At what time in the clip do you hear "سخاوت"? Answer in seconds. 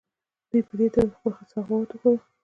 1.53-1.89